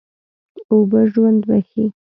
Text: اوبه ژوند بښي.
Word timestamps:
اوبه 0.71 1.01
ژوند 1.11 1.39
بښي. 1.49 1.85